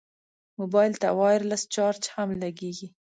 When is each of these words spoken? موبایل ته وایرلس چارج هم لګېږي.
موبایل 0.59 0.93
ته 1.01 1.07
وایرلس 1.19 1.63
چارج 1.73 2.01
هم 2.13 2.29
لګېږي. 2.41 2.87